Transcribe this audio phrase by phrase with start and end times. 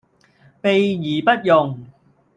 [0.63, 1.85] 備而不用